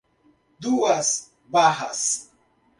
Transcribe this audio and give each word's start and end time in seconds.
Duas 0.59 1.29
Barras 1.45 2.31